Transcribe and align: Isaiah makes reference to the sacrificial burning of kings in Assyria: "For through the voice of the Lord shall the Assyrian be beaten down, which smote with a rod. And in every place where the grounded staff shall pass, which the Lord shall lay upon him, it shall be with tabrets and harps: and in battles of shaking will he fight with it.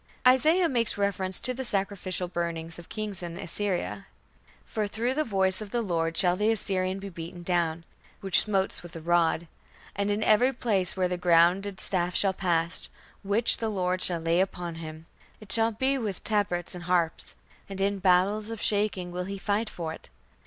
Isaiah 0.27 0.67
makes 0.67 0.97
reference 0.97 1.39
to 1.41 1.53
the 1.53 1.63
sacrificial 1.63 2.27
burning 2.27 2.73
of 2.79 2.89
kings 2.89 3.21
in 3.21 3.37
Assyria: 3.37 4.07
"For 4.65 4.87
through 4.87 5.13
the 5.13 5.23
voice 5.23 5.61
of 5.61 5.69
the 5.69 5.83
Lord 5.83 6.17
shall 6.17 6.35
the 6.35 6.49
Assyrian 6.49 6.97
be 6.97 7.09
beaten 7.09 7.43
down, 7.43 7.83
which 8.19 8.41
smote 8.41 8.81
with 8.81 8.95
a 8.95 8.99
rod. 8.99 9.47
And 9.95 10.09
in 10.09 10.23
every 10.23 10.53
place 10.53 10.97
where 10.97 11.07
the 11.07 11.17
grounded 11.17 11.79
staff 11.79 12.15
shall 12.15 12.33
pass, 12.33 12.89
which 13.21 13.59
the 13.59 13.69
Lord 13.69 14.01
shall 14.01 14.19
lay 14.19 14.39
upon 14.39 14.73
him, 14.81 15.05
it 15.39 15.51
shall 15.51 15.71
be 15.71 15.99
with 15.99 16.23
tabrets 16.23 16.73
and 16.73 16.85
harps: 16.85 17.35
and 17.69 17.79
in 17.79 17.99
battles 17.99 18.49
of 18.49 18.59
shaking 18.59 19.11
will 19.11 19.25
he 19.25 19.37
fight 19.37 19.77
with 19.77 19.93
it. 19.93 20.09